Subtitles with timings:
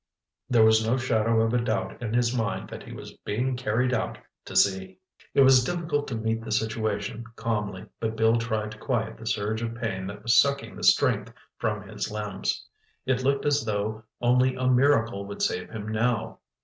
[0.49, 4.17] There was no shadow of doubt in his mind that he was being carried out
[4.45, 4.97] to sea.
[5.35, 9.61] It was difficult to meet the situation calmly, but Bill tried to quiet the surge
[9.61, 12.65] of pain that was sucking the strength from his limbs.
[13.05, 16.39] It looked as though only a miracle would save him now.